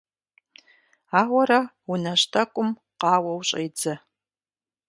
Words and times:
Ауэрэ 1.19 1.59
унэжь 1.91 2.25
тӀэкӀум 2.31 2.69
къауэу 2.99 3.39
щӀедзэ. 3.47 3.93